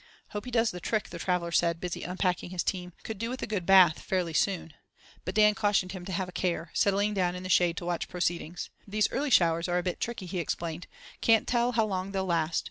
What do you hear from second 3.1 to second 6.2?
do with a good bath fairly soon." But Dan cautioned him to